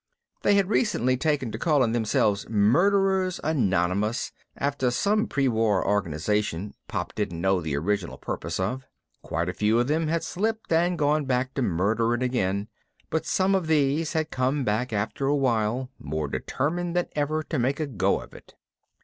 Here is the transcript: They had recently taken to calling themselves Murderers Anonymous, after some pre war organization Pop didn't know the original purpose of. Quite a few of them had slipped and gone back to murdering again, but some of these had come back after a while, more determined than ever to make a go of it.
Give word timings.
They 0.41 0.55
had 0.55 0.67
recently 0.67 1.15
taken 1.15 1.51
to 1.51 1.59
calling 1.59 1.91
themselves 1.91 2.49
Murderers 2.49 3.39
Anonymous, 3.43 4.31
after 4.57 4.89
some 4.89 5.27
pre 5.27 5.47
war 5.47 5.85
organization 5.87 6.73
Pop 6.87 7.13
didn't 7.13 7.39
know 7.39 7.61
the 7.61 7.77
original 7.77 8.17
purpose 8.17 8.59
of. 8.59 8.87
Quite 9.21 9.47
a 9.47 9.53
few 9.53 9.77
of 9.77 9.85
them 9.85 10.07
had 10.07 10.23
slipped 10.23 10.73
and 10.73 10.97
gone 10.97 11.25
back 11.25 11.53
to 11.53 11.61
murdering 11.61 12.23
again, 12.23 12.67
but 13.11 13.27
some 13.27 13.53
of 13.53 13.67
these 13.67 14.13
had 14.13 14.31
come 14.31 14.63
back 14.63 14.91
after 14.91 15.27
a 15.27 15.35
while, 15.37 15.91
more 15.99 16.27
determined 16.27 16.95
than 16.95 17.05
ever 17.15 17.43
to 17.43 17.59
make 17.59 17.79
a 17.79 17.85
go 17.85 18.21
of 18.21 18.33
it. 18.33 18.55